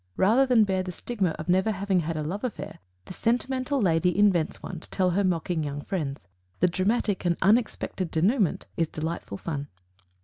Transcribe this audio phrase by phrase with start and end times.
[0.17, 4.17] Rather than bear the stigma of never having had a love affair, this sentimental lady
[4.17, 6.25] invents one to tell her mocking young friends.
[6.59, 9.67] The dramatic and unexpected denouement is delightful fun.